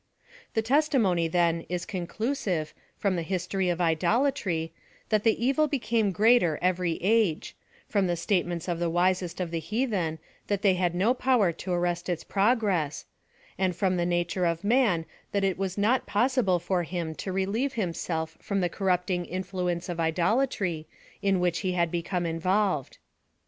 The 0.55 0.63
testimony, 0.63 1.27
then, 1.27 1.63
is 1.69 1.85
conclusive, 1.85 2.73
from 2.97 3.15
the 3.17 3.21
his 3.21 3.45
tory 3.45 3.69
of 3.69 3.79
idolatry, 3.79 4.73
that 5.09 5.23
the 5.23 5.45
evil 5.45 5.67
became 5.67 6.11
greater 6.11 6.57
every 6.59 6.93
age— 7.03 7.55
from 7.87 8.07
the 8.07 8.15
statements 8.15 8.67
of 8.67 8.79
the 8.79 8.89
wisest 8.89 9.39
of 9.39 9.51
the 9.51 9.59
hea 9.59 9.85
then, 9.85 10.17
that 10.47 10.63
they 10.63 10.73
had 10.73 10.95
no 10.95 11.13
power 11.13 11.51
to 11.51 11.71
arrest 11.71 12.09
its 12.09 12.23
progress— 12.23 13.05
and 13.59 13.75
from 13.75 13.95
the 13.97 14.07
nature 14.07 14.47
of 14.47 14.63
man, 14.63 15.05
that 15.33 15.43
it 15.43 15.59
was 15.59 15.77
not 15.77 16.07
possi 16.07 16.43
ble 16.43 16.57
for 16.57 16.81
him 16.81 17.13
to 17.13 17.31
relieve 17.31 17.73
himself 17.73 18.35
from 18.41 18.59
the 18.61 18.69
corrupting 18.69 19.25
influence 19.25 19.87
of 19.87 19.99
idolatry, 19.99 20.87
in 21.21 21.39
which 21.39 21.59
he 21.59 21.73
had 21.73 21.91
become 21.91 22.25
in 22.25 22.41
volved. 22.41 22.97